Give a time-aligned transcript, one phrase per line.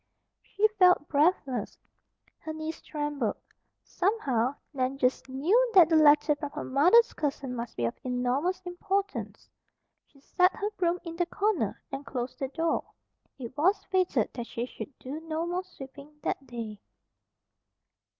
[0.41, 1.77] She felt breathless.
[2.39, 3.37] Her knees trembled.
[3.83, 8.61] Somehow, Nan just KNEW that the letter from her mother's cousin must be of enormous
[8.61, 9.47] importance.
[10.07, 12.83] She set her broom in the corner and closed the door.
[13.37, 16.79] It was fated that she should do no more sweeping that day.